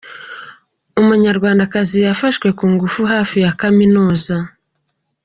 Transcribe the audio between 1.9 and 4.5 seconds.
yafashwe ku ngufu hafi ya Kaminuza